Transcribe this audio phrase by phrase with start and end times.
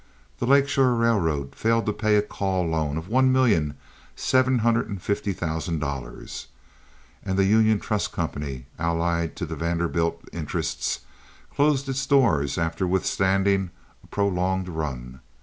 [0.39, 3.75] The Lake Shore Railroad failed to pay a call loan of one million
[4.15, 6.47] seven hundred and fifty thousand dollars;
[7.23, 11.01] and the Union Trust Company, allied to the Vanderbilt interests,
[11.53, 13.69] closed its doors after withstanding
[14.03, 15.19] a prolonged run.